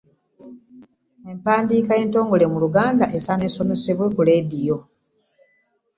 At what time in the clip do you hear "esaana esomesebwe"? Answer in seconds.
3.17-4.05